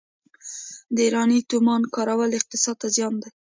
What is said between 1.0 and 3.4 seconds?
ایراني تومان کارول اقتصاد ته زیان دی.